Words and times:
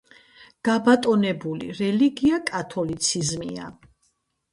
გაბატონებული 0.67 1.69
რელიგია 1.79 2.39
კათოლიციზმია. 2.51 3.69